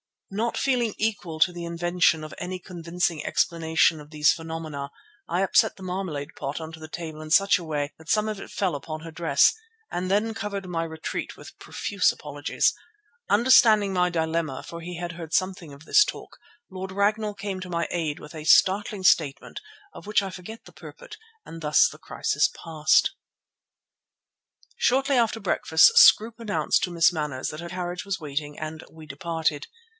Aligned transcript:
Not 0.33 0.57
feeling 0.57 0.95
equal 0.97 1.41
to 1.41 1.51
the 1.51 1.65
invention 1.65 2.23
of 2.23 2.33
any 2.39 2.57
convincing 2.57 3.23
explanation 3.23 3.99
of 3.99 4.09
these 4.11 4.31
phenomena, 4.31 4.89
I 5.29 5.41
upset 5.41 5.75
the 5.75 5.83
marmalade 5.83 6.35
pot 6.37 6.59
on 6.61 6.71
to 6.71 6.79
the 6.79 6.87
table 6.87 7.21
in 7.21 7.29
such 7.31 7.59
a 7.59 7.63
way 7.65 7.93
that 7.99 8.09
some 8.09 8.29
of 8.29 8.39
it 8.39 8.49
fell 8.49 8.73
upon 8.73 9.01
her 9.01 9.11
dress, 9.11 9.53
and 9.91 10.09
then 10.09 10.33
covered 10.33 10.65
my 10.67 10.85
retreat 10.85 11.35
with 11.35 11.59
profuse 11.59 12.11
apologies. 12.13 12.73
Understanding 13.29 13.93
my 13.93 14.09
dilemma, 14.09 14.63
for 14.65 14.79
he 14.79 14.95
had 14.97 15.11
heard 15.11 15.33
something 15.33 15.73
of 15.73 15.83
this 15.83 16.05
talk, 16.05 16.37
Lord 16.71 16.93
Ragnall 16.93 17.35
came 17.35 17.59
to 17.59 17.69
my 17.69 17.87
aid 17.91 18.17
with 18.17 18.33
a 18.33 18.45
startling 18.45 19.03
statement 19.03 19.59
of 19.93 20.07
which 20.07 20.23
I 20.23 20.29
forget 20.31 20.63
the 20.63 20.71
purport, 20.73 21.17
and 21.45 21.61
thus 21.61 21.89
that 21.89 22.01
crisis 22.01 22.49
passed. 22.63 23.11
Shortly 24.77 25.17
after 25.17 25.41
breakfast 25.41 25.95
Scroope 25.97 26.39
announced 26.39 26.83
to 26.85 26.89
Miss 26.91 27.11
Manners 27.11 27.49
that 27.49 27.59
her 27.59 27.69
carriage 27.69 28.05
was 28.05 28.19
waiting, 28.21 28.57
and 28.57 28.83
we 28.89 29.05
departed. 29.05 29.67